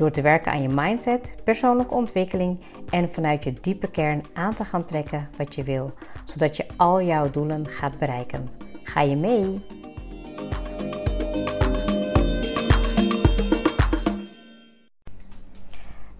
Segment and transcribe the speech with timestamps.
[0.00, 4.64] Door te werken aan je mindset, persoonlijke ontwikkeling en vanuit je diepe kern aan te
[4.64, 5.92] gaan trekken wat je wil,
[6.24, 8.48] zodat je al jouw doelen gaat bereiken.
[8.82, 9.60] Ga je mee?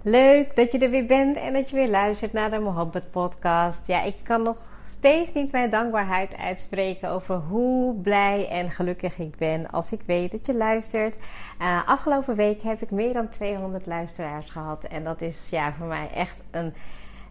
[0.02, 3.86] Leuk dat je er weer bent en dat je weer luistert naar de Mohabbat podcast.
[3.86, 4.56] Ja, ik kan nog
[5.00, 10.30] steeds niet mijn dankbaarheid uitspreken over hoe blij en gelukkig ik ben als ik weet
[10.30, 11.16] dat je luistert.
[11.60, 15.86] Uh, afgelopen week heb ik meer dan 200 luisteraars gehad en dat is ja, voor
[15.86, 16.74] mij echt een,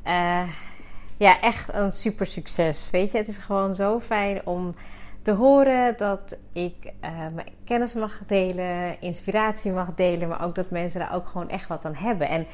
[0.07, 0.41] uh,
[1.17, 2.89] ja, echt een super succes.
[2.89, 4.73] Weet je, het is gewoon zo fijn om
[5.21, 10.69] te horen dat ik uh, mijn kennis mag delen, inspiratie mag delen, maar ook dat
[10.69, 12.29] mensen daar ook gewoon echt wat aan hebben.
[12.29, 12.45] En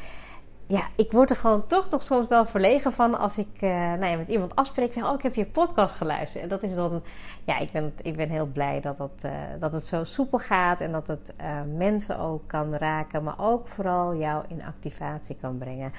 [0.67, 4.05] ja, ik word er gewoon toch nog soms wel verlegen van als ik uh, nou
[4.05, 4.93] ja, met iemand afspreek.
[4.93, 6.43] Zeg, oh, ik heb je podcast geluisterd.
[6.43, 7.01] En dat is dan,
[7.43, 10.81] ja, ik ben, ik ben heel blij dat, dat, uh, dat het zo soepel gaat.
[10.81, 13.23] En dat het uh, mensen ook kan raken.
[13.23, 15.91] Maar ook vooral jou in activatie kan brengen.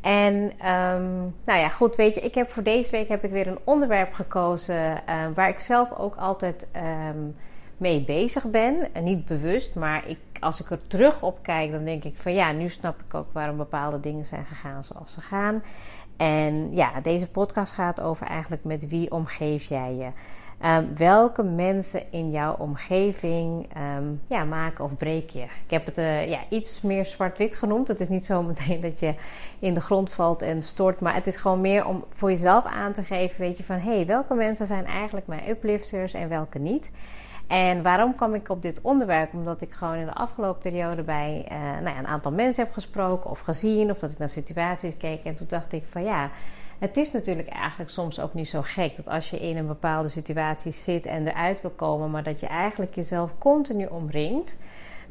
[0.00, 0.34] En
[0.68, 3.58] um, nou ja, goed, weet je, ik heb voor deze week heb ik weer een
[3.64, 5.02] onderwerp gekozen.
[5.34, 6.68] waar ik zelf ook altijd
[7.10, 7.36] um,
[7.76, 8.94] mee bezig ben.
[8.94, 12.34] En niet bewust, maar ik als ik er terug op kijk, dan denk ik van
[12.34, 15.62] ja, nu snap ik ook waarom bepaalde dingen zijn gegaan zoals ze gaan.
[16.16, 20.10] En ja, deze podcast gaat over eigenlijk met wie omgeef jij je.
[20.64, 23.68] Um, welke mensen in jouw omgeving
[23.98, 25.42] um, ja, maken of breek je?
[25.42, 27.88] Ik heb het uh, ja, iets meer zwart-wit genoemd.
[27.88, 29.14] Het is niet zo meteen dat je
[29.58, 31.00] in de grond valt en stort.
[31.00, 33.40] Maar het is gewoon meer om voor jezelf aan te geven.
[33.40, 36.90] Weet je van hé, hey, welke mensen zijn eigenlijk mijn uplifters en welke niet?
[37.50, 39.32] En waarom kwam ik op dit onderwerp?
[39.32, 42.72] Omdat ik gewoon in de afgelopen periode bij uh, nou ja, een aantal mensen heb
[42.72, 45.24] gesproken of gezien, of dat ik naar situaties keek.
[45.24, 46.30] En toen dacht ik van ja,
[46.78, 50.08] het is natuurlijk eigenlijk soms ook niet zo gek dat als je in een bepaalde
[50.08, 54.56] situatie zit en eruit wil komen, maar dat je eigenlijk jezelf continu omringt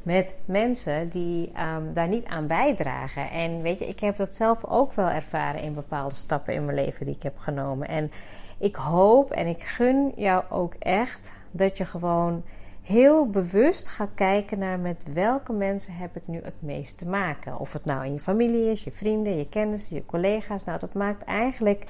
[0.03, 3.29] met mensen die um, daar niet aan bijdragen.
[3.29, 6.77] En weet je, ik heb dat zelf ook wel ervaren in bepaalde stappen in mijn
[6.77, 7.87] leven die ik heb genomen.
[7.87, 8.11] En
[8.59, 12.43] ik hoop en ik gun jou ook echt dat je gewoon
[12.81, 17.59] heel bewust gaat kijken naar met welke mensen heb ik nu het meest te maken.
[17.59, 20.63] Of het nou in je familie is, je vrienden, je kennissen, je collega's.
[20.63, 21.83] Nou, dat maakt eigenlijk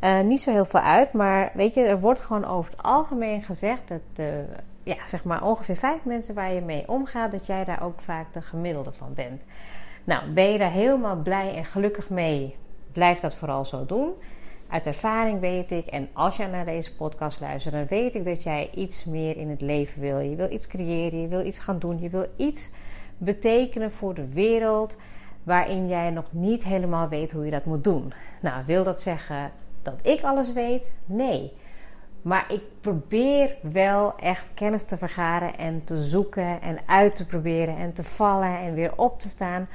[0.00, 1.12] uh, niet zo heel veel uit.
[1.12, 4.26] Maar weet je, er wordt gewoon over het algemeen gezegd dat uh,
[4.82, 8.32] ja, zeg maar ongeveer vijf mensen waar je mee omgaat, dat jij daar ook vaak
[8.32, 9.42] de gemiddelde van bent.
[10.04, 12.56] Nou, ben je daar helemaal blij en gelukkig mee?
[12.92, 14.12] Blijf dat vooral zo doen.
[14.72, 18.42] Uit ervaring weet ik, en als jij naar deze podcast luistert, dan weet ik dat
[18.42, 20.18] jij iets meer in het leven wil.
[20.18, 22.72] Je wil iets creëren, je wil iets gaan doen, je wil iets
[23.18, 24.96] betekenen voor de wereld
[25.42, 28.12] waarin jij nog niet helemaal weet hoe je dat moet doen.
[28.40, 29.50] Nou, wil dat zeggen
[29.82, 30.92] dat ik alles weet?
[31.04, 31.52] Nee.
[32.22, 37.76] Maar ik probeer wel echt kennis te vergaren en te zoeken en uit te proberen
[37.76, 39.68] en te vallen en weer op te staan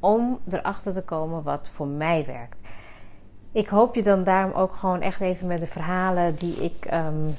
[0.00, 2.61] om erachter te komen wat voor mij werkt
[3.52, 7.36] ik hoop je dan daarom ook gewoon echt even met de verhalen die ik, um,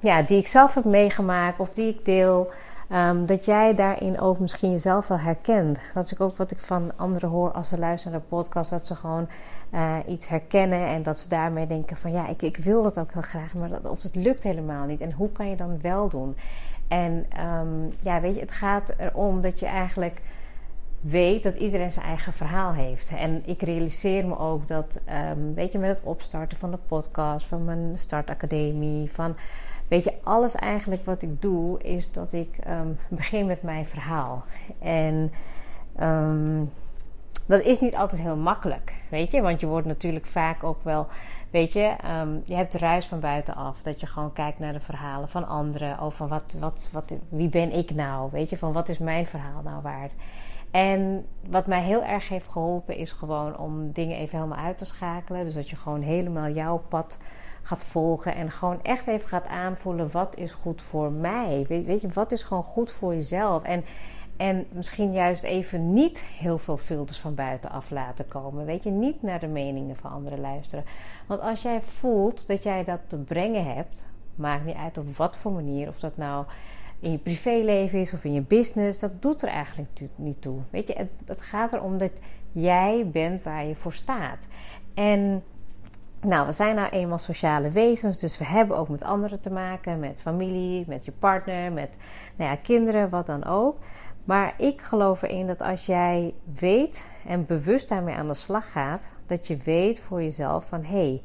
[0.00, 2.50] ja, die ik zelf heb meegemaakt of die ik deel.
[2.92, 5.80] Um, dat jij daarin ook misschien jezelf wel herkent.
[5.94, 8.70] Dat is ook wat ik van anderen hoor als ze luisteren naar de podcast.
[8.70, 9.28] Dat ze gewoon
[9.74, 13.12] uh, iets herkennen en dat ze daarmee denken van ja, ik, ik wil dat ook
[13.12, 13.54] heel graag.
[13.54, 15.00] Maar dat, of het lukt helemaal niet.
[15.00, 16.36] En hoe kan je dan wel doen?
[16.88, 17.26] En
[17.60, 20.20] um, ja, weet je, het gaat erom dat je eigenlijk
[21.00, 23.10] weet dat iedereen zijn eigen verhaal heeft.
[23.16, 25.00] En ik realiseer me ook dat,
[25.30, 29.36] um, weet je, met het opstarten van de podcast, van mijn startacademie, van,
[29.88, 34.44] weet je, alles eigenlijk wat ik doe, is dat ik um, begin met mijn verhaal.
[34.78, 35.32] En
[36.00, 36.70] um,
[37.46, 41.06] dat is niet altijd heel makkelijk, weet je, want je wordt natuurlijk vaak ook wel.
[41.50, 41.94] Weet je,
[42.44, 43.82] je hebt de ruis van buitenaf.
[43.82, 45.98] Dat je gewoon kijkt naar de verhalen van anderen.
[45.98, 48.28] Over wat, wat, wat, wie ben ik nou?
[48.32, 50.12] Weet je, van wat is mijn verhaal nou waard?
[50.70, 54.84] En wat mij heel erg heeft geholpen is gewoon om dingen even helemaal uit te
[54.84, 55.44] schakelen.
[55.44, 57.18] Dus dat je gewoon helemaal jouw pad
[57.62, 61.64] gaat volgen en gewoon echt even gaat aanvoelen wat is goed voor mij.
[61.68, 63.62] Weet, je, wat is gewoon goed voor jezelf?
[63.62, 63.84] En,
[64.36, 68.64] en misschien juist even niet heel veel filters van buitenaf laten komen.
[68.64, 70.84] Weet je, niet naar de meningen van anderen luisteren.
[71.26, 75.36] Want als jij voelt dat jij dat te brengen hebt, maakt niet uit op wat
[75.36, 76.44] voor manier, of dat nou
[77.00, 80.58] in je privéleven is of in je business, dat doet er eigenlijk niet toe.
[80.70, 82.12] Weet je, het, het gaat erom dat
[82.52, 84.48] jij bent waar je voor staat.
[84.94, 85.42] En
[86.20, 90.00] nou, we zijn nou eenmaal sociale wezens, dus we hebben ook met anderen te maken,
[90.00, 91.90] met familie, met je partner, met
[92.36, 93.78] nou ja, kinderen, wat dan ook.
[94.24, 99.12] Maar ik geloof erin dat als jij weet en bewust daarmee aan de slag gaat,
[99.26, 101.22] dat je weet voor jezelf van hé, hey,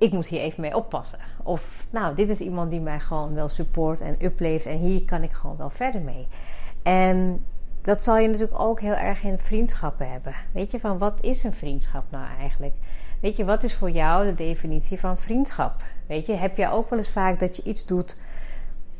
[0.00, 1.18] ik moet hier even mee oppassen.
[1.42, 5.22] Of nou, dit is iemand die mij gewoon wel support en upleeft en hier kan
[5.22, 6.26] ik gewoon wel verder mee.
[6.82, 7.44] En
[7.82, 10.34] dat zal je natuurlijk ook heel erg in vriendschappen hebben.
[10.52, 12.74] Weet je, van wat is een vriendschap nou eigenlijk?
[13.20, 15.82] Weet je, wat is voor jou de definitie van vriendschap?
[16.06, 18.16] Weet je, heb je ook wel eens vaak dat je iets doet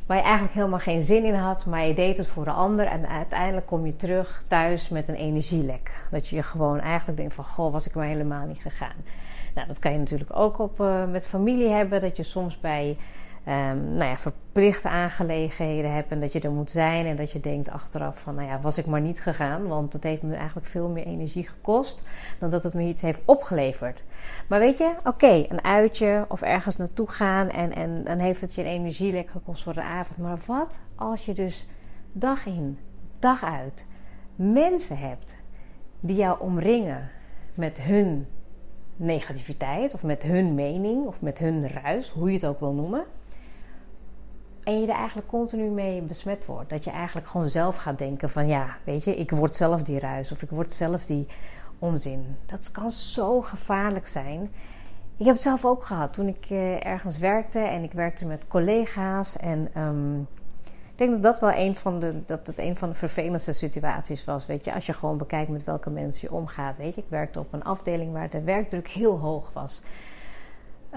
[0.06, 2.86] waar je eigenlijk helemaal geen zin in had, maar je deed het voor de ander
[2.86, 6.04] en uiteindelijk kom je terug thuis met een energielek.
[6.10, 8.96] Dat je je gewoon eigenlijk denkt van, goh, was ik maar helemaal niet gegaan.
[9.54, 12.96] Nou, dat kan je natuurlijk ook op, uh, met familie hebben, dat je soms bij
[13.48, 17.40] um, nou ja, verplichte aangelegenheden hebt en dat je er moet zijn en dat je
[17.40, 20.66] denkt achteraf van, nou ja, was ik maar niet gegaan, want het heeft me eigenlijk
[20.66, 22.04] veel meer energie gekost
[22.38, 24.02] dan dat het me iets heeft opgeleverd.
[24.46, 28.54] Maar weet je, oké, een uitje of ergens naartoe gaan en, en dan heeft het
[28.54, 30.18] je energielek gekost voor de avond.
[30.18, 31.70] Maar wat als je dus
[32.12, 32.78] dag in,
[33.18, 33.86] dag uit
[34.36, 35.36] mensen hebt
[36.00, 37.10] die jou omringen
[37.54, 38.26] met hun
[39.00, 43.04] negativiteit of met hun mening of met hun ruis, hoe je het ook wil noemen.
[44.62, 46.70] En je er eigenlijk continu mee besmet wordt.
[46.70, 49.98] Dat je eigenlijk gewoon zelf gaat denken van ja, weet je, ik word zelf die
[49.98, 51.26] ruis of ik word zelf die
[51.78, 52.36] onzin.
[52.46, 54.50] Dat kan zo gevaarlijk zijn.
[55.16, 58.48] Ik heb het zelf ook gehad toen ik uh, ergens werkte en ik werkte met
[58.48, 59.36] collega's.
[59.36, 60.49] En ik
[61.00, 64.46] denk dat dat wel een van de, dat het een van de vervelendste situaties was.
[64.46, 66.76] Weet je, als je gewoon bekijkt met welke mensen je omgaat.
[66.76, 69.82] Weet je, ik werkte op een afdeling waar de werkdruk heel hoog was.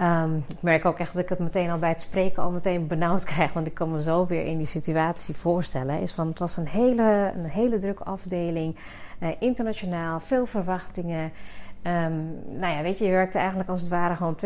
[0.01, 2.87] Um, ik merk ook echt dat ik het meteen al bij het spreken al meteen
[2.87, 3.53] benauwd krijg.
[3.53, 6.01] Want ik kan me zo weer in die situatie voorstellen.
[6.01, 8.75] Is van, het was een hele, een hele drukke afdeling.
[9.19, 11.31] Uh, internationaal, veel verwachtingen.
[11.87, 14.39] Um, nou ja, weet je, je werkte eigenlijk als het ware gewoon 24-7,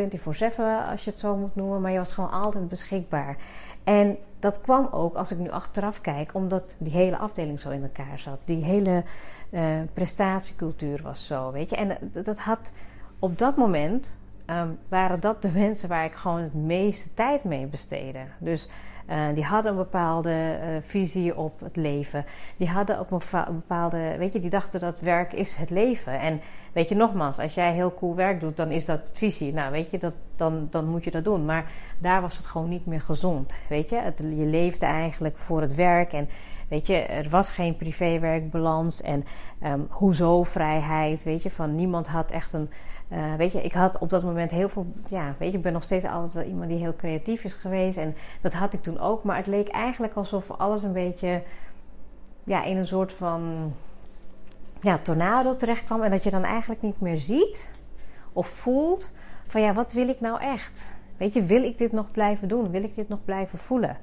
[0.92, 1.82] als je het zo moet noemen.
[1.82, 3.38] Maar je was gewoon altijd beschikbaar.
[3.84, 7.84] En dat kwam ook, als ik nu achteraf kijk, omdat die hele afdeling zo in
[7.84, 8.40] elkaar zat.
[8.46, 9.04] Die hele
[9.50, 9.62] uh,
[9.94, 11.76] prestatiecultuur was zo, weet je.
[11.76, 12.72] En dat had
[13.20, 17.66] op dat moment um, waren dat de mensen waar ik gewoon het meeste tijd mee
[17.66, 18.24] besteedde.
[18.40, 18.70] Dus
[19.10, 22.26] uh, die hadden een bepaalde uh, visie op het leven.
[22.58, 23.22] Die hadden op een
[23.56, 26.20] bepaalde, weet je, die dachten dat werk is het leven.
[26.20, 26.42] En
[26.78, 29.54] weet je, nogmaals, als jij heel cool werk doet, dan is dat visie.
[29.54, 31.46] Nou, weet je, dat, dan, dan moet je dat doen.
[31.46, 33.54] Maar daar was het gewoon niet meer gezond.
[33.70, 36.30] Weet je, je leefde eigenlijk voor het werk en.
[36.68, 39.24] Weet je, er was geen privéwerkbalans en
[39.64, 41.24] um, hoezo vrijheid.
[41.24, 42.70] Weet je, van niemand had echt een,
[43.12, 44.86] uh, weet je, ik had op dat moment heel veel.
[45.10, 47.98] Ja, weet je, ik ben nog steeds altijd wel iemand die heel creatief is geweest.
[47.98, 49.24] En dat had ik toen ook.
[49.24, 51.42] Maar het leek eigenlijk alsof alles een beetje.
[52.44, 53.74] Ja, in een soort van.
[54.82, 56.04] Ja, tornado terecht kwam.
[56.04, 57.70] En dat je dan eigenlijk niet meer ziet
[58.34, 59.12] of voelt.
[59.48, 60.92] Van ja, wat wil ik nou echt?
[61.18, 62.72] Weet je, wil ik dit nog blijven doen?
[62.72, 63.98] Wil ik dit nog blijven voelen?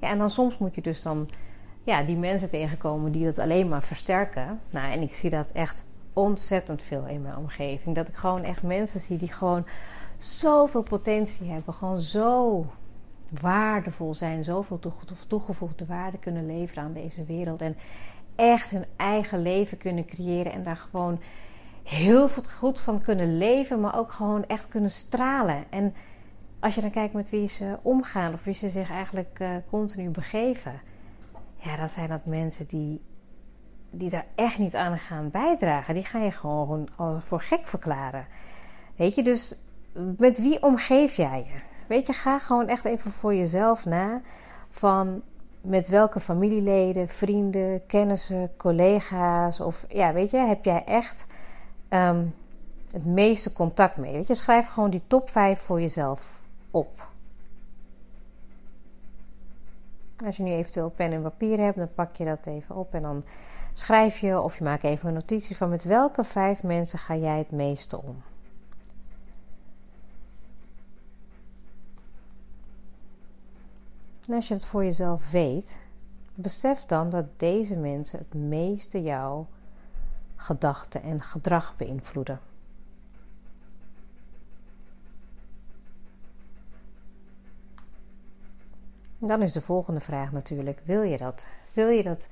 [0.00, 1.28] Ja, en dan soms moet je dus dan.
[1.82, 4.60] Ja, die mensen tegenkomen die dat alleen maar versterken.
[4.70, 7.94] Nou, en ik zie dat echt ontzettend veel in mijn omgeving.
[7.94, 9.66] Dat ik gewoon echt mensen zie die gewoon
[10.18, 11.74] zoveel potentie hebben.
[11.74, 12.66] Gewoon zo
[13.40, 14.44] waardevol zijn.
[14.44, 14.80] Zoveel
[15.28, 17.60] toegevoegde waarde kunnen leveren aan deze wereld.
[17.60, 17.76] En
[18.38, 20.52] echt hun eigen leven kunnen creëren.
[20.52, 21.20] En daar gewoon
[21.82, 23.80] heel veel goed van kunnen leven.
[23.80, 25.64] Maar ook gewoon echt kunnen stralen.
[25.70, 25.94] En
[26.60, 28.32] als je dan kijkt met wie ze omgaan.
[28.32, 30.80] Of wie ze zich eigenlijk uh, continu begeven.
[31.56, 33.00] Ja, dan zijn dat mensen die
[33.90, 38.26] die daar echt niet aan gaan bijdragen, die ga je gewoon voor gek verklaren.
[38.96, 39.58] Weet je, dus
[40.16, 41.60] met wie omgeef jij je?
[41.86, 44.20] Weet je, ga gewoon echt even voor jezelf na
[44.70, 45.22] van
[45.68, 51.26] met welke familieleden, vrienden, kennissen, collega's of ja, weet je, heb jij echt
[51.90, 52.34] um,
[52.90, 54.12] het meeste contact mee?
[54.12, 57.06] Weet je, schrijf gewoon die top 5 voor jezelf op.
[60.24, 63.02] Als je nu eventueel pen en papier hebt, dan pak je dat even op en
[63.02, 63.24] dan
[63.72, 67.38] schrijf je of je maakt even een notitie van met welke vijf mensen ga jij
[67.38, 68.22] het meeste om.
[74.28, 75.80] En als je het voor jezelf weet,
[76.34, 79.46] besef dan dat deze mensen het meeste jouw
[80.36, 82.40] gedachten en gedrag beïnvloeden.
[89.18, 91.46] Dan is de volgende vraag natuurlijk: wil je dat?
[91.72, 92.28] Wil je dat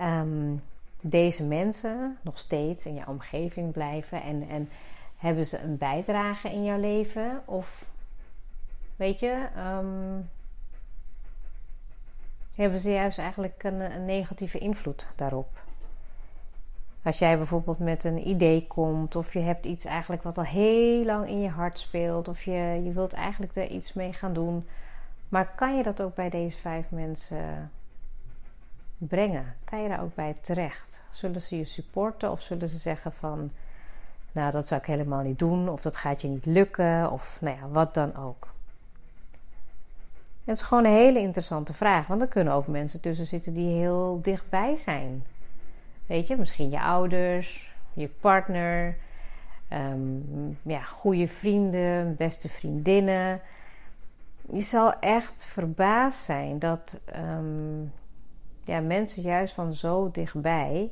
[0.00, 0.62] um,
[1.00, 4.68] deze mensen nog steeds in jouw omgeving blijven en, en
[5.16, 7.42] hebben ze een bijdrage in jouw leven?
[7.44, 7.90] Of
[8.96, 10.28] weet je, um,
[12.62, 15.48] hebben ze juist eigenlijk een, negatieve invloed daarop?
[17.02, 21.04] Als jij bijvoorbeeld met een idee komt, of je hebt iets eigenlijk wat al heel
[21.04, 24.66] lang in je hart speelt, of je, je wilt eigenlijk er iets mee gaan doen,
[25.28, 27.70] maar kan je dat ook bij deze vijf mensen
[28.98, 29.54] brengen?
[29.64, 31.04] Kan je daar ook bij terecht?
[31.10, 33.50] Zullen ze je supporten of zullen ze zeggen van,
[34.32, 37.56] nou dat zou ik helemaal niet doen, of dat gaat je niet lukken, of nou
[37.56, 38.48] ja, wat dan ook?
[40.48, 43.68] Het is gewoon een hele interessante vraag, want er kunnen ook mensen tussen zitten die
[43.68, 45.24] heel dichtbij zijn.
[46.06, 48.96] Weet je, misschien je ouders, je partner,
[49.72, 53.40] um, ja, goede vrienden, beste vriendinnen.
[54.52, 57.80] Je zal echt verbaasd zijn dat ehm,
[58.64, 60.90] ja, mensen juist van zo dichtbij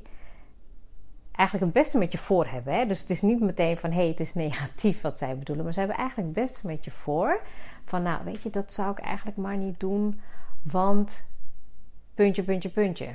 [1.37, 2.75] eigenlijk het beste met je voor hebben.
[2.75, 2.87] Hè?
[2.87, 5.65] Dus het is niet meteen van hé, hey, het is negatief wat zij bedoelen.
[5.65, 7.41] Maar ze hebben eigenlijk het beste met je voor.
[7.87, 10.21] Van nou, weet je, dat zou ik eigenlijk maar niet doen.
[10.63, 11.31] Want
[12.15, 13.09] puntje, puntje, puntje.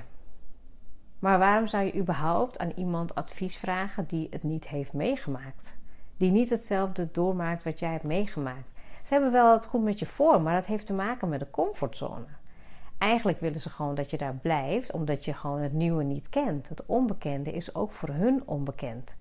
[1.19, 5.77] Maar waarom zou je überhaupt aan iemand advies vragen die het niet heeft meegemaakt?
[6.17, 8.69] Die niet hetzelfde doormaakt wat jij hebt meegemaakt.
[9.03, 11.49] Ze hebben wel het goed met je voor, maar dat heeft te maken met de
[11.49, 12.25] comfortzone.
[12.97, 16.69] Eigenlijk willen ze gewoon dat je daar blijft, omdat je gewoon het nieuwe niet kent.
[16.69, 19.20] Het onbekende is ook voor hun onbekend.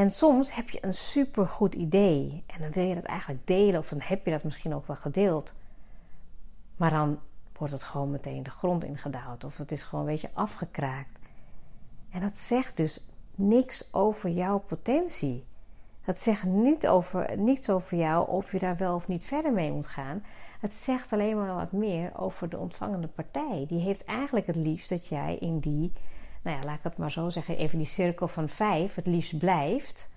[0.00, 3.88] En soms heb je een supergoed idee en dan wil je dat eigenlijk delen, of
[3.88, 5.54] dan heb je dat misschien ook wel gedeeld.
[6.76, 7.18] Maar dan
[7.58, 9.44] wordt het gewoon meteen de grond ingedouwd.
[9.44, 11.18] Of het is gewoon een beetje afgekraakt.
[12.10, 15.44] En dat zegt dus niks over jouw potentie.
[16.04, 19.72] Dat zegt niet over, niets over jou of je daar wel of niet verder mee
[19.72, 20.24] moet gaan.
[20.60, 23.64] Het zegt alleen maar wat meer over de ontvangende partij.
[23.68, 25.92] Die heeft eigenlijk het liefst dat jij in die,
[26.42, 29.38] nou ja, laat ik het maar zo zeggen, even die cirkel van vijf het liefst
[29.38, 30.10] blijft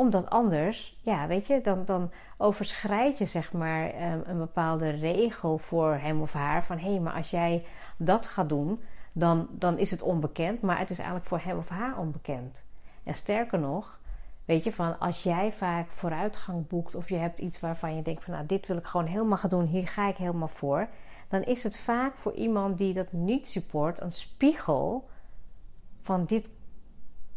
[0.00, 5.58] omdat anders, ja, weet je, dan, dan overschrijd je zeg maar ehm, een bepaalde regel
[5.58, 6.64] voor hem of haar.
[6.64, 7.64] Van hé, hey, maar als jij
[7.96, 8.80] dat gaat doen,
[9.12, 10.60] dan, dan is het onbekend.
[10.60, 12.66] Maar het is eigenlijk voor hem of haar onbekend.
[13.04, 13.98] En sterker nog,
[14.44, 18.24] weet je, van als jij vaak vooruitgang boekt of je hebt iets waarvan je denkt
[18.24, 20.88] van nou, dit wil ik gewoon helemaal gaan doen, hier ga ik helemaal voor.
[21.28, 25.08] Dan is het vaak voor iemand die dat niet support een spiegel
[26.10, 26.48] van dit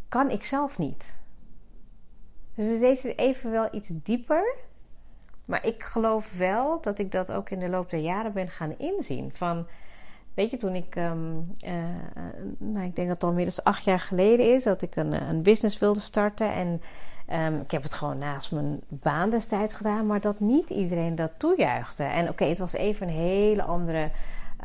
[0.10, 1.20] kan ik zelf niet.
[2.56, 4.56] Dus deze is even wel iets dieper.
[5.46, 8.78] Maar ik geloof wel dat ik dat ook in de loop der jaren ben gaan
[8.78, 9.32] inzien.
[9.34, 9.66] Van,
[10.34, 11.74] weet je, toen ik, ehm, eh,
[12.58, 15.42] nou, ik denk dat het al inmiddels acht jaar geleden is, dat ik een, een
[15.42, 16.54] business wilde starten.
[16.54, 16.82] En
[17.32, 21.32] um, ik heb het gewoon naast mijn baan destijds gedaan, maar dat niet iedereen dat
[21.38, 22.04] toejuichte.
[22.04, 24.12] En oké, het was even een hele andere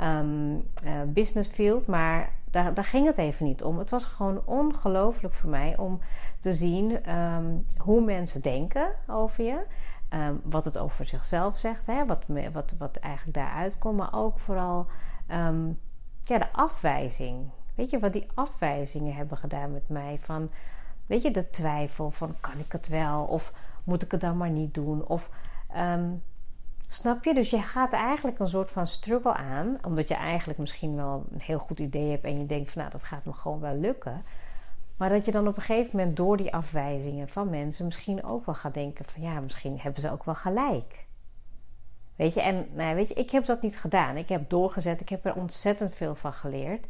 [0.02, 0.64] um,
[1.12, 3.78] business field, maar daar, daar ging het even niet om.
[3.78, 6.00] Het was gewoon ongelooflijk voor mij om
[6.40, 9.64] te zien ehm, hoe mensen denken over je.
[10.08, 13.96] Ehm, wat het over zichzelf zegt, hè, wat, wat, wat eigenlijk daaruit komt.
[13.96, 14.86] Maar ook vooral
[15.26, 15.66] ehm,
[16.24, 17.50] ja, de afwijzing.
[17.74, 20.18] Weet je wat die afwijzingen hebben gedaan met mij?
[20.20, 20.50] Van,
[21.06, 23.24] weet je, de twijfel van kan ik het wel?
[23.24, 23.52] Of
[23.84, 25.06] moet ik het dan maar niet doen?
[25.06, 25.30] Of
[26.88, 27.35] Snap je?
[27.35, 31.40] Dus je gaat eigenlijk een soort van struggle aan, omdat je eigenlijk misschien wel een
[31.40, 34.25] heel goed idee hebt en je denkt van nou dat gaat me gewoon wel lukken.
[34.97, 38.47] Maar dat je dan op een gegeven moment door die afwijzingen van mensen misschien ook
[38.47, 41.07] wel gaat denken van ja, misschien hebben ze ook wel gelijk.
[42.16, 44.16] Weet je, en nou, weet je, ik heb dat niet gedaan.
[44.16, 46.87] Ik heb doorgezet, ik heb er ontzettend veel van geleerd.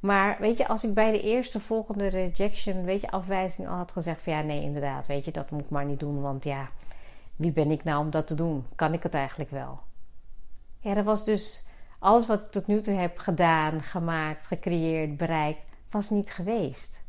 [0.00, 3.92] Maar weet je, als ik bij de eerste volgende rejection, weet je, afwijzing al had
[3.92, 6.68] gezegd van ja, nee, inderdaad, weet je, dat moet ik maar niet doen, want ja,
[7.40, 8.66] wie ben ik nou om dat te doen?
[8.74, 9.80] Kan ik het eigenlijk wel?
[10.78, 11.66] Ja, dat was dus
[11.98, 17.02] alles wat ik tot nu toe heb gedaan, gemaakt, gecreëerd, bereikt, was niet geweest.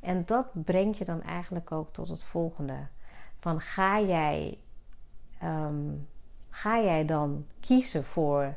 [0.00, 2.86] En dat brengt je dan eigenlijk ook tot het volgende:
[3.38, 4.58] van ga jij,
[5.38, 5.90] ehm,
[6.50, 8.56] ga jij dan kiezen voor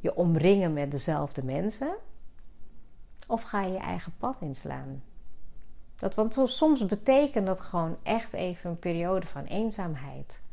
[0.00, 1.96] je omringen met dezelfde mensen?
[3.26, 5.02] Of ga je je eigen pad inslaan?
[5.96, 10.46] Dat, want soms betekent dat gewoon echt even een periode van eenzaamheid.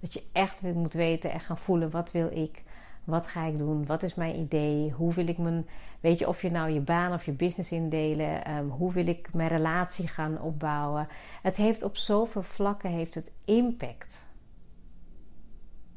[0.00, 2.62] Dat je echt moet weten en gaan voelen: wat wil ik?
[3.04, 3.86] Wat ga ik doen?
[3.86, 4.90] Wat is mijn idee?
[4.90, 5.66] Hoe wil ik mijn.
[6.00, 8.50] Weet je, of je nou je baan of je business indelen?
[8.56, 11.08] Um, hoe wil ik mijn relatie gaan opbouwen?
[11.42, 14.28] Het heeft op zoveel vlakken heeft het impact.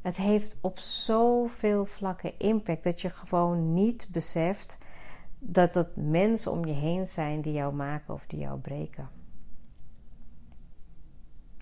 [0.01, 4.77] Het heeft op zoveel vlakken impact dat je gewoon niet beseft
[5.39, 9.10] dat het mensen om je heen zijn die jou maken of die jou breken.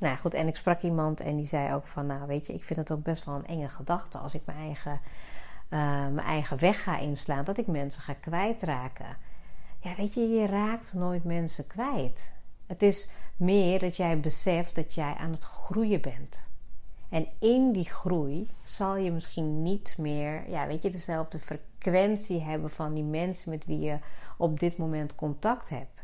[0.01, 2.63] Nou goed, en ik sprak iemand en die zei ook van, nou weet je, ik
[2.63, 4.99] vind het ook best wel een enge gedachte als ik mijn eigen,
[5.69, 9.17] uh, mijn eigen weg ga inslaan, dat ik mensen ga kwijtraken.
[9.79, 12.33] Ja, weet je, je raakt nooit mensen kwijt.
[12.65, 16.49] Het is meer dat jij beseft dat jij aan het groeien bent.
[17.09, 22.69] En in die groei zal je misschien niet meer, ja, weet je, dezelfde frequentie hebben
[22.69, 23.97] van die mensen met wie je
[24.37, 26.00] op dit moment contact hebt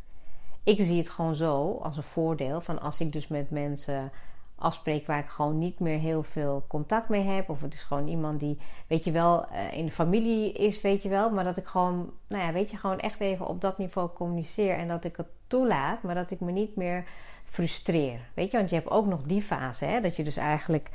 [0.68, 4.12] ik zie het gewoon zo als een voordeel van als ik dus met mensen
[4.56, 7.50] afspreek waar ik gewoon niet meer heel veel contact mee heb.
[7.50, 8.58] Of het is gewoon iemand die,
[8.88, 11.30] weet je wel, eh, in de familie is, weet je wel.
[11.30, 14.78] Maar dat ik gewoon, nou ja, weet je, gewoon echt even op dat niveau communiceer.
[14.78, 17.06] En dat ik het toelaat, maar dat ik me niet meer
[17.50, 18.20] frustreer.
[18.34, 20.90] Weet je, want je hebt ook nog die fase, hè, dat je dus eigenlijk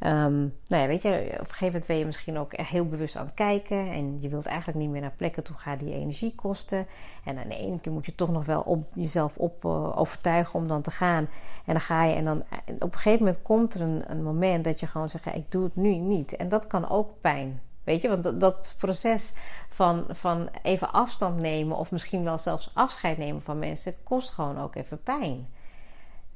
[0.00, 3.16] Um, nou ja, weet je, op een gegeven moment ben je misschien ook heel bewust
[3.16, 3.90] aan het kijken.
[3.90, 6.86] En je wilt eigenlijk niet meer naar plekken toe gaan die energie kosten.
[7.24, 10.68] En aan ene keer moet je toch nog wel op jezelf op, uh, overtuigen om
[10.68, 11.28] dan te gaan.
[11.64, 14.64] En dan ga je en dan op een gegeven moment komt er een, een moment
[14.64, 16.36] dat je gewoon zegt: Ik doe het nu niet.
[16.36, 17.60] En dat kan ook pijn.
[17.84, 19.34] Weet je, want dat, dat proces
[19.68, 24.60] van, van even afstand nemen of misschien wel zelfs afscheid nemen van mensen kost gewoon
[24.60, 25.48] ook even pijn.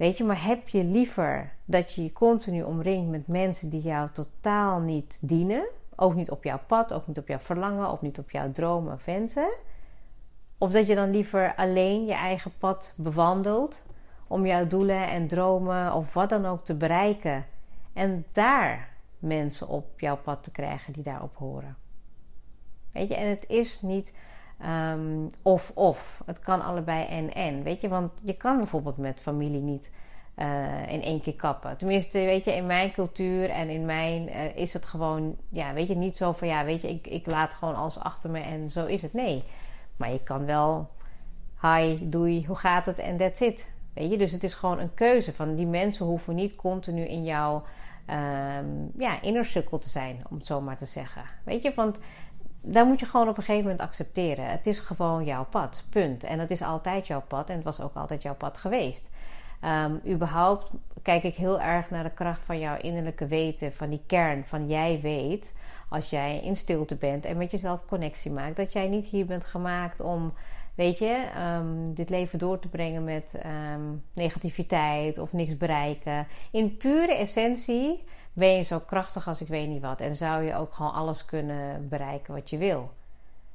[0.02, 4.08] Weet je, maar heb je liever dat je je continu omringt met mensen die jou
[4.12, 5.66] totaal niet dienen?
[5.96, 8.92] Ook niet op jouw pad, ook niet op jouw verlangen, ook niet op jouw dromen
[8.92, 9.52] of wensen?
[10.58, 13.86] Of dat je dan liever alleen je eigen pad bewandelt
[14.26, 17.46] om jouw doelen en dromen of wat dan ook te bereiken
[17.92, 21.76] en daar mensen op jouw pad te krijgen die daarop horen?
[22.92, 24.14] Weet je, en het is niet
[24.66, 26.22] Um, of of.
[26.26, 27.62] Het kan allebei en en.
[27.62, 29.92] Weet je, want je kan bijvoorbeeld met familie niet
[30.36, 31.76] uh, in één keer kappen.
[31.76, 35.88] Tenminste, weet je, in mijn cultuur en in mijn uh, is het gewoon, ja, weet
[35.88, 38.70] je, niet zo van ja, weet je, ik, ik laat gewoon alles achter me en
[38.70, 39.12] zo is het.
[39.12, 39.42] Nee.
[39.96, 40.90] Maar je kan wel,
[41.60, 43.74] hi, doei, hoe gaat het en that's it.
[43.94, 47.24] Weet je, dus het is gewoon een keuze van die mensen hoeven niet continu in
[47.24, 47.62] jouw
[48.10, 51.22] um, ja, inner circle te zijn, om het zo maar te zeggen.
[51.44, 52.00] Weet je, want
[52.62, 54.46] daar moet je gewoon op een gegeven moment accepteren.
[54.46, 56.24] Het is gewoon jouw pad, punt.
[56.24, 59.10] En het is altijd jouw pad en het was ook altijd jouw pad geweest.
[59.64, 60.70] Um, überhaupt
[61.02, 64.68] kijk ik heel erg naar de kracht van jouw innerlijke weten, van die kern, van
[64.68, 65.56] jij weet,
[65.88, 69.44] als jij in stilte bent en met jezelf connectie maakt, dat jij niet hier bent
[69.44, 70.32] gemaakt om,
[70.74, 71.26] weet je,
[71.58, 73.38] um, dit leven door te brengen met
[73.74, 76.26] um, negativiteit of niks bereiken.
[76.50, 80.00] In pure essentie ben je zo krachtig als ik weet niet wat.
[80.00, 82.90] En zou je ook gewoon alles kunnen bereiken wat je wil.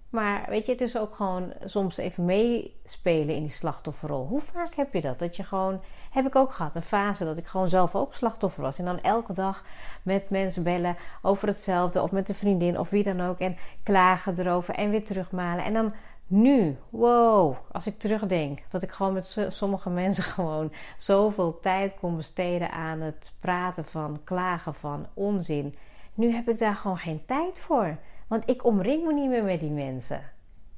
[0.09, 4.27] Maar weet je, het is ook gewoon soms even meespelen in die slachtofferrol.
[4.27, 5.19] Hoe vaak heb je dat?
[5.19, 8.61] Dat je gewoon, heb ik ook gehad, een fase dat ik gewoon zelf ook slachtoffer
[8.61, 8.79] was.
[8.79, 9.63] En dan elke dag
[10.03, 13.39] met mensen bellen over hetzelfde, of met een vriendin of wie dan ook.
[13.39, 15.63] En klagen erover en weer terugmalen.
[15.63, 15.93] En dan
[16.27, 22.15] nu, wow, als ik terugdenk dat ik gewoon met sommige mensen gewoon zoveel tijd kon
[22.15, 25.75] besteden aan het praten van, klagen van, onzin.
[26.13, 29.59] Nu heb ik daar gewoon geen tijd voor, want ik omring me niet meer met
[29.59, 30.31] die mensen.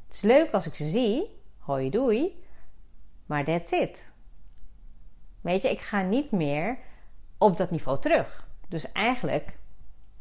[0.05, 2.43] Het is leuk als ik ze zie, hoi doei,
[3.25, 4.07] maar that's it.
[5.41, 6.77] Weet je, ik ga niet meer
[7.37, 8.47] op dat niveau terug.
[8.67, 9.57] Dus eigenlijk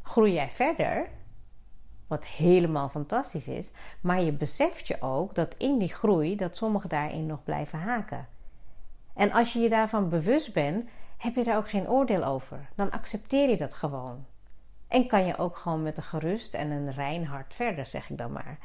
[0.01, 1.09] groei jij verder
[2.09, 3.71] wat helemaal fantastisch is.
[4.01, 8.27] Maar je beseft je ook dat in die groei dat sommigen daarin nog blijven haken.
[9.13, 12.69] En als je je daarvan bewust bent, heb je daar ook geen oordeel over.
[12.75, 14.25] Dan accepteer je dat gewoon.
[14.87, 18.17] En kan je ook gewoon met een gerust en een rein hart verder, zeg ik
[18.17, 18.57] dan maar.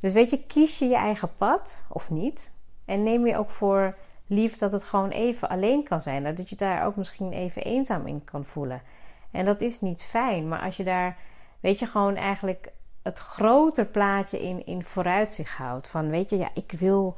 [0.00, 2.54] Dus weet je, kies je je eigen pad of niet.
[2.84, 6.36] En neem je ook voor lief dat het gewoon even alleen kan zijn.
[6.36, 8.82] Dat je daar ook misschien even eenzaam in kan voelen.
[9.30, 11.16] En dat is niet fijn, maar als je daar
[11.64, 12.72] weet je, gewoon eigenlijk
[13.04, 15.88] het groter plaatje in, in vooruitzicht houdt.
[15.88, 17.16] Van weet je, ja, ik wil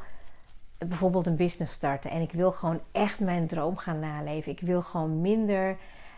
[0.78, 4.52] bijvoorbeeld een business starten en ik wil gewoon echt mijn droom gaan naleven.
[4.52, 5.76] Ik wil gewoon minder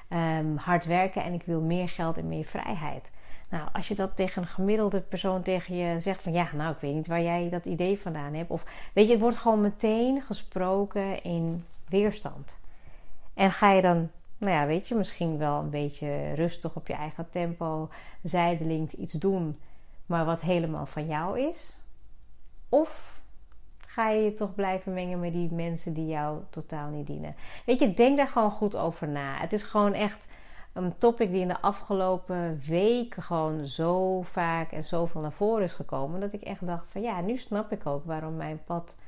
[0.08, 3.10] um, hard werken en ik wil meer geld en meer vrijheid.
[3.48, 6.80] Nou, als je dat tegen een gemiddelde persoon tegen je zegt van ja, nou ik
[6.80, 8.50] weet niet waar jij dat idee vandaan hebt.
[8.50, 12.56] Of weet je, het wordt gewoon meteen gesproken in weerstand.
[13.34, 16.94] En ga je dan nou ja, weet je, misschien wel een beetje rustig op je
[16.94, 17.88] eigen tempo,
[18.22, 19.58] zijdelings iets doen,
[20.06, 21.82] maar wat helemaal van jou is?
[22.68, 23.20] Of
[23.86, 27.34] ga je je toch blijven mengen met die mensen die jou totaal niet dienen?
[27.66, 29.36] Weet je, denk daar gewoon goed over na.
[29.36, 30.28] Het is gewoon echt
[30.72, 35.72] een topic die in de afgelopen weken gewoon zo vaak en zoveel naar voren is
[35.72, 36.20] gekomen.
[36.20, 38.98] Dat ik echt dacht van ja, nu snap ik ook waarom mijn pad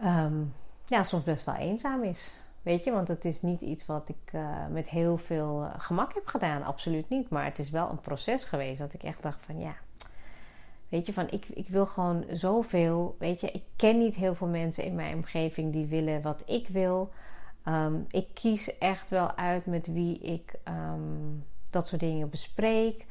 [0.00, 0.54] um,
[0.86, 2.51] ja, soms best wel eenzaam is.
[2.62, 6.14] Weet je, want het is niet iets wat ik uh, met heel veel uh, gemak
[6.14, 6.62] heb gedaan.
[6.62, 7.28] Absoluut niet.
[7.28, 9.74] Maar het is wel een proces geweest dat ik echt dacht van ja.
[10.88, 13.16] Weet je, van ik, ik wil gewoon zoveel.
[13.18, 16.68] Weet je, ik ken niet heel veel mensen in mijn omgeving die willen wat ik
[16.68, 17.10] wil.
[17.68, 23.06] Um, ik kies echt wel uit met wie ik um, dat soort dingen bespreek.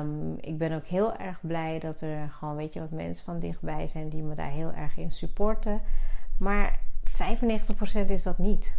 [0.00, 3.38] Um, ik ben ook heel erg blij dat er gewoon, weet je, wat mensen van
[3.38, 5.82] dichtbij zijn die me daar heel erg in supporten.
[6.38, 6.80] Maar
[7.14, 8.78] 95% is dat niet.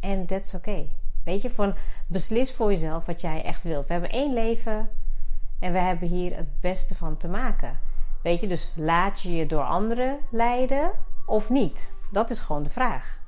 [0.00, 0.92] En that's okay.
[1.24, 1.74] Weet je, van
[2.06, 3.86] beslis voor jezelf wat jij echt wilt.
[3.86, 4.90] We hebben één leven
[5.58, 7.78] en we hebben hier het beste van te maken.
[8.22, 10.90] Weet je, dus laat je je door anderen leiden
[11.26, 11.94] of niet.
[12.12, 13.18] Dat is gewoon de vraag.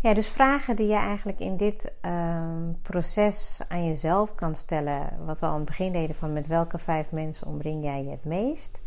[0.00, 5.10] Ja, dus vragen die je eigenlijk in dit ehm, proces aan jezelf kan stellen.
[5.24, 8.10] Wat we al aan het begin deden van met welke vijf mensen omring jij je
[8.10, 8.80] het meest.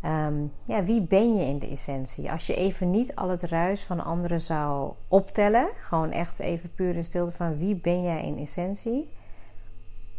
[0.00, 0.34] Ehm,
[0.64, 2.30] ja, wie ben je in de essentie?
[2.30, 6.96] Als je even niet al het ruis van anderen zou optellen, gewoon echt even puur
[6.96, 9.08] in stilte van wie ben jij in essentie,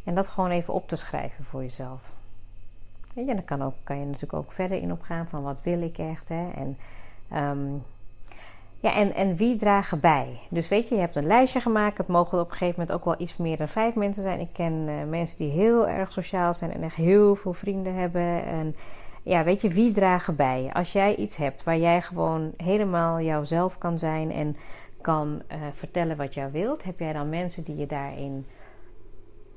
[0.04, 2.13] en dat gewoon even op te schrijven voor jezelf.
[3.15, 5.98] En dan kan, ook, kan je natuurlijk ook verder in opgaan van wat wil ik
[5.98, 6.30] echt.
[6.30, 6.50] Hè?
[6.50, 6.78] En,
[7.38, 7.84] um,
[8.80, 10.39] ja, en, en wie dragen bij?
[10.50, 11.98] Dus weet je, je hebt een lijstje gemaakt.
[11.98, 14.39] Het mogen op een gegeven moment ook wel iets meer dan vijf mensen zijn.
[14.39, 18.46] Ik ken uh, mensen die heel erg sociaal zijn en echt heel veel vrienden hebben.
[18.46, 18.76] En
[19.23, 20.69] ja, weet je, wie dragen bij?
[20.73, 24.57] Als jij iets hebt waar jij gewoon helemaal jouzelf kan zijn en
[25.01, 28.45] kan uh, vertellen wat jij wilt, heb jij dan mensen die je daarin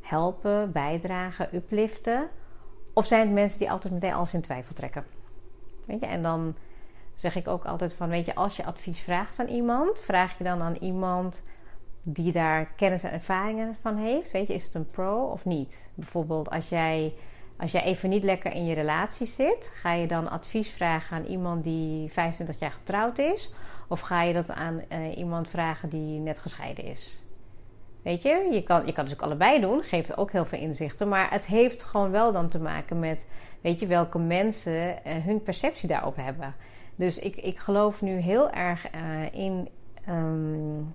[0.00, 2.28] helpen, bijdragen, upliften?
[2.92, 5.04] Of zijn het mensen die altijd meteen alles in twijfel trekken?
[5.86, 6.54] Weet je, en dan
[7.14, 10.44] zeg ik ook altijd van, weet je, als je advies vraagt aan iemand, vraag je
[10.44, 11.44] dan aan iemand
[12.02, 14.32] die daar kennis en ervaringen van heeft.
[14.32, 15.90] Weet je, is het een pro of niet?
[15.94, 17.14] Bijvoorbeeld als jij,
[17.64, 21.24] als jij even niet lekker in je relatie zit, ga je dan advies vragen aan
[21.24, 23.54] iemand die 25 jaar getrouwd is?
[23.88, 27.24] Of ga je dat aan uh, iemand vragen die net gescheiden is?
[28.02, 31.08] Weet je, je kan, je kan ook allebei doen, geeft ook heel veel inzichten.
[31.08, 35.42] Maar het heeft gewoon wel dan te maken met, weet je, welke mensen uh, hun
[35.42, 36.54] perceptie daarop hebben.
[36.94, 39.68] Dus ik, ik geloof nu heel erg uh, in,
[40.08, 40.94] um,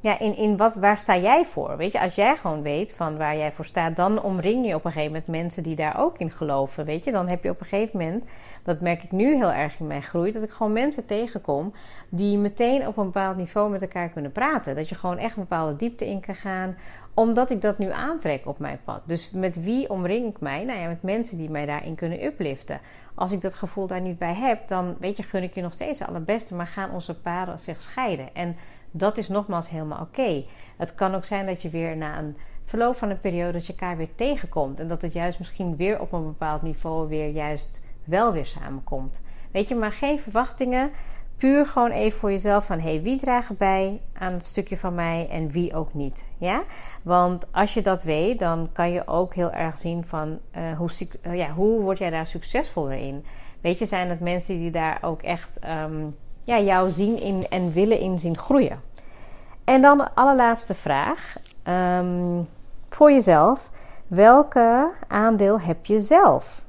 [0.00, 1.76] ja, in, in wat, waar sta jij voor?
[1.76, 4.84] Weet je, als jij gewoon weet van waar jij voor staat, dan omring je op
[4.84, 6.84] een gegeven moment mensen die daar ook in geloven.
[6.84, 8.24] Weet je, dan heb je op een gegeven moment
[8.62, 11.72] dat merk ik nu heel erg in mijn groei, dat ik gewoon mensen tegenkom
[12.08, 14.76] die meteen op een bepaald niveau met elkaar kunnen praten.
[14.76, 16.76] Dat je gewoon echt een bepaalde diepte in kan gaan,
[17.14, 19.00] omdat ik dat nu aantrek op mijn pad.
[19.04, 20.64] Dus met wie omring ik mij?
[20.64, 22.80] Nou ja, met mensen die mij daarin kunnen upliften.
[23.14, 25.72] Als ik dat gevoel daar niet bij heb, dan weet je, gun ik je nog
[25.72, 28.34] steeds het allerbeste, maar gaan onze paden zich scheiden.
[28.34, 28.56] En
[28.90, 30.44] dat is nogmaals helemaal oké.
[30.76, 33.72] Het kan ook zijn dat je weer na een verloop van een periode dat je
[33.72, 37.82] elkaar weer tegenkomt en dat het juist misschien weer op een bepaald niveau weer juist
[38.04, 39.22] wel weer samenkomt.
[39.52, 40.90] Weet je, maar geen verwachtingen.
[41.36, 45.28] Puur gewoon even voor jezelf van hey, wie draagt bij aan het stukje van mij
[45.30, 46.24] en wie ook niet.
[46.38, 46.62] Ja?
[47.02, 50.90] Want als je dat weet, dan kan je ook heel erg zien van uh, hoe,
[51.22, 53.24] uh, ja, hoe word jij daar succesvoller in.
[53.60, 56.16] Weet je, zijn het mensen die daar ook echt um,
[56.50, 58.80] ja, jou zien in, en willen in groeien.
[59.64, 61.36] En dan de allerlaatste vraag
[61.68, 62.48] um,
[62.88, 63.70] voor jezelf.
[64.06, 66.64] Welke aandeel heb je zelf?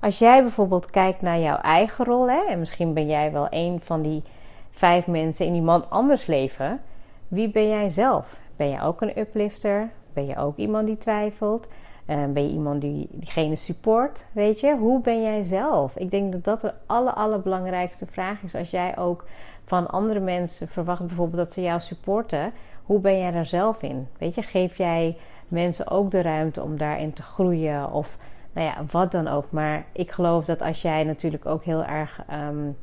[0.00, 3.80] Als jij bijvoorbeeld kijkt naar jouw eigen rol, hè, en misschien ben jij wel een
[3.82, 4.22] van die
[4.70, 6.80] vijf mensen in iemand anders leven,
[7.28, 8.36] wie ben jij zelf?
[8.56, 9.90] Ben je ook een uplifter?
[10.12, 11.68] Ben je ook iemand die twijfelt?
[12.06, 14.24] Uh, ben je iemand die diegene support?
[14.32, 15.96] Weet je, hoe ben jij zelf?
[15.96, 18.54] Ik denk dat dat de aller, allerbelangrijkste vraag is.
[18.54, 19.24] Als jij ook
[19.64, 22.52] van andere mensen verwacht bijvoorbeeld dat ze jou supporten,
[22.84, 24.08] hoe ben jij daar zelf in?
[24.18, 25.16] Weet je, geef jij
[25.48, 27.92] mensen ook de ruimte om daarin te groeien?
[27.92, 28.16] Of
[28.52, 29.50] nou ja, wat dan ook.
[29.50, 32.76] Maar ik geloof dat als jij natuurlijk ook heel erg um,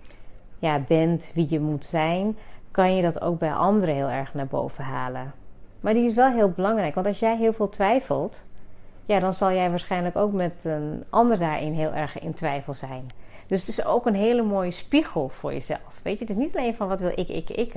[0.60, 2.38] ja, bent wie je moet zijn,
[2.72, 5.32] kan je dat ook bij anderen heel erg naar boven halen.
[5.80, 8.46] Maar die is wel heel belangrijk, want als jij heel veel twijfelt,
[9.06, 13.06] ja, dan zal jij waarschijnlijk ook met een ander daarin heel erg in twijfel zijn.
[13.48, 16.00] Dus het is ook een hele mooie spiegel voor jezelf.
[16.02, 17.74] Weet je, het is niet alleen van wat wil ik, ik, ik.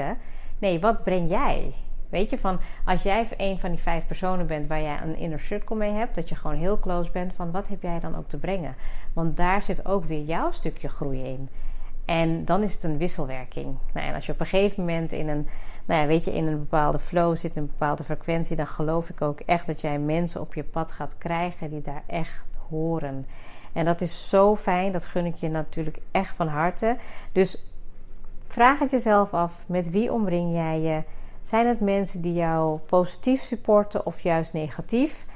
[0.58, 1.74] Nee, wat breng jij?
[2.08, 5.40] Weet je, van als jij een van die vijf personen bent waar jij een inner
[5.40, 8.28] circle mee hebt, dat je gewoon heel close bent van wat heb jij dan ook
[8.28, 8.74] te brengen?
[9.12, 11.48] Want daar zit ook weer jouw stukje groei in.
[12.04, 13.76] En dan is het een wisselwerking.
[13.92, 15.48] Nou, en als je op een gegeven moment in een,
[15.86, 19.22] nou ja, weet je, in een bepaalde flow zit, een bepaalde frequentie, dan geloof ik
[19.22, 23.26] ook echt dat jij mensen op je pad gaat krijgen die daar echt horen.
[23.72, 26.96] En dat is zo fijn, dat gun ik je natuurlijk echt van harte.
[27.32, 27.64] Dus
[28.48, 31.02] vraag het jezelf af: met wie omring jij je?
[31.42, 35.26] Zijn het mensen die jou positief supporten of juist negatief?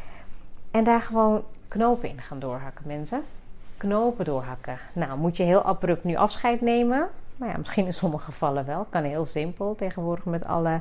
[0.70, 3.22] En daar gewoon knopen in gaan doorhakken, mensen.
[3.76, 4.78] Knopen doorhakken.
[4.92, 7.08] Nou, moet je heel abrupt nu afscheid nemen?
[7.40, 8.86] Nou ja, misschien in sommige gevallen wel.
[8.90, 10.80] Kan heel simpel tegenwoordig met alle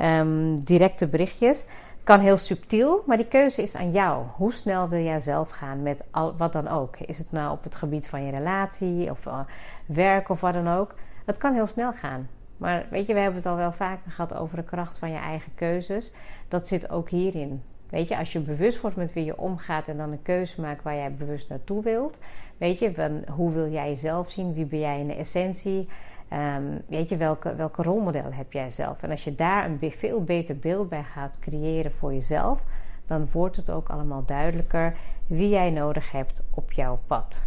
[0.00, 1.66] um, directe berichtjes.
[2.02, 4.24] Kan heel subtiel, maar die keuze is aan jou.
[4.36, 6.96] Hoe snel wil jij zelf gaan met al, wat dan ook?
[6.96, 9.40] Is het nou op het gebied van je relatie of uh,
[9.86, 10.94] werk of wat dan ook?
[11.24, 12.28] Het kan heel snel gaan.
[12.56, 15.18] Maar weet je, we hebben het al wel vaker gehad over de kracht van je
[15.18, 16.14] eigen keuzes.
[16.48, 17.62] Dat zit ook hierin.
[17.90, 20.82] Weet je, als je bewust wordt met wie je omgaat en dan een keuze maakt
[20.82, 22.18] waar jij bewust naartoe wilt.
[22.56, 24.54] Weet je, hoe wil jij jezelf zien?
[24.54, 25.88] Wie ben jij in de essentie?
[26.32, 29.02] Um, weet je, welke, welke rolmodel heb jij zelf?
[29.02, 32.60] En als je daar een veel beter beeld bij gaat creëren voor jezelf,
[33.06, 34.96] dan wordt het ook allemaal duidelijker
[35.26, 37.44] wie jij nodig hebt op jouw pad.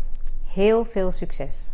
[0.54, 1.74] Heel veel succes!